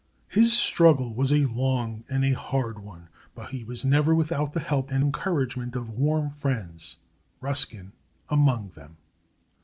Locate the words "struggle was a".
0.57-1.45